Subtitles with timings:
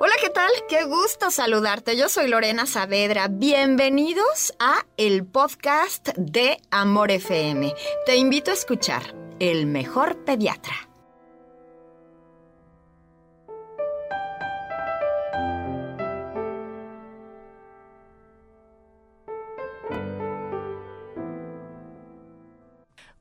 [0.00, 0.50] Hola, ¿qué tal?
[0.68, 1.96] Qué gusto saludarte.
[1.96, 3.26] Yo soy Lorena Saavedra.
[3.26, 7.74] Bienvenidos a el podcast de Amor FM.
[8.06, 9.02] Te invito a escuchar
[9.40, 10.72] El Mejor Pediatra.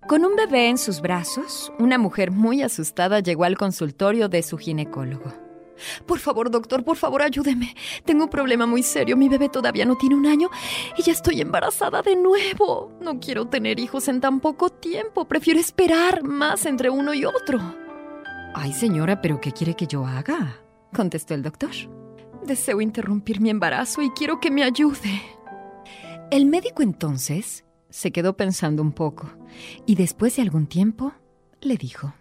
[0.07, 4.59] Con un bebé en sus brazos, una mujer muy asustada llegó al consultorio de su
[4.59, 5.46] ginecólogo.
[6.05, 7.75] Por favor, doctor, por favor, ayúdeme.
[8.05, 9.17] Tengo un problema muy serio.
[9.17, 10.49] Mi bebé todavía no tiene un año
[10.97, 12.91] y ya estoy embarazada de nuevo.
[13.01, 15.25] No quiero tener hijos en tan poco tiempo.
[15.25, 17.59] Prefiero esperar más entre uno y otro.
[18.53, 20.61] Ay, señora, ¿pero qué quiere que yo haga?
[20.93, 21.71] contestó el doctor.
[22.43, 25.21] Deseo interrumpir mi embarazo y quiero que me ayude.
[26.31, 29.29] El médico entonces se quedó pensando un poco
[29.85, 31.13] y después de algún tiempo
[31.61, 32.13] le dijo,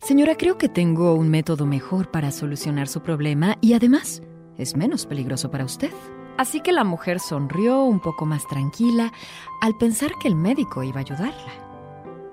[0.00, 4.22] Señora, creo que tengo un método mejor para solucionar su problema y además
[4.56, 5.92] es menos peligroso para usted.
[6.38, 9.12] Así que la mujer sonrió un poco más tranquila
[9.60, 11.52] al pensar que el médico iba a ayudarla.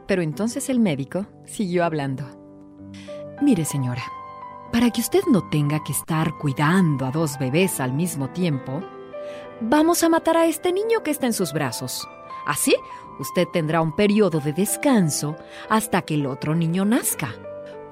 [0.07, 2.23] Pero entonces el médico siguió hablando.
[3.41, 4.03] Mire, señora,
[4.71, 8.83] para que usted no tenga que estar cuidando a dos bebés al mismo tiempo,
[9.59, 12.07] vamos a matar a este niño que está en sus brazos.
[12.45, 12.75] Así,
[13.19, 15.35] usted tendrá un periodo de descanso
[15.67, 17.33] hasta que el otro niño nazca.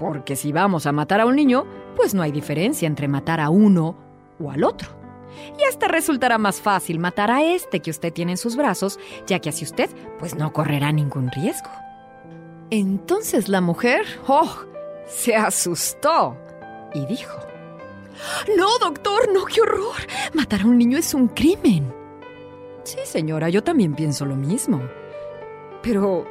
[0.03, 1.63] Porque si vamos a matar a un niño,
[1.95, 3.95] pues no hay diferencia entre matar a uno
[4.37, 4.89] o al otro.
[5.57, 9.39] Y hasta resultará más fácil matar a este que usted tiene en sus brazos, ya
[9.39, 11.69] que así usted pues no correrá ningún riesgo.
[12.69, 14.53] Entonces la mujer, oh,
[15.07, 16.35] se asustó
[16.93, 17.39] y dijo,
[18.57, 19.95] No, doctor, no, qué horror.
[20.33, 21.93] Matar a un niño es un crimen.
[22.83, 24.81] Sí, señora, yo también pienso lo mismo.
[25.81, 26.25] Pero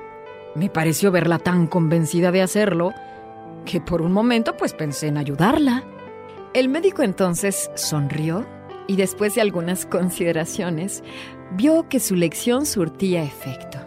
[0.55, 2.93] me pareció verla tan convencida de hacerlo
[3.65, 5.85] que por un momento pues pensé en ayudarla.
[6.55, 8.47] El médico entonces sonrió
[8.87, 11.03] y después de algunas consideraciones
[11.57, 13.79] vio que su lección surtía efecto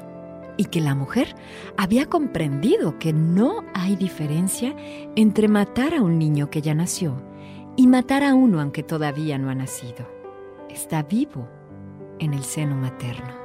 [0.58, 1.36] y que la mujer
[1.78, 4.76] había comprendido que no hay diferencia
[5.16, 7.22] entre matar a un niño que ya nació
[7.76, 10.08] y matar a uno aunque todavía no ha nacido.
[10.70, 11.48] Está vivo
[12.20, 13.45] en el seno materno.